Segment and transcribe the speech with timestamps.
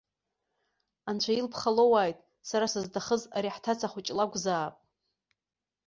[1.09, 2.17] Анцәа илԥха лоуааит,
[2.49, 4.75] сара сызҭахыз ари ҳҭаца хәыҷы лакәзаап!